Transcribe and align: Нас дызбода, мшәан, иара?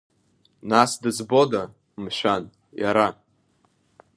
Нас 0.69 0.91
дызбода, 1.01 1.63
мшәан, 2.03 2.43
иара? 2.81 3.07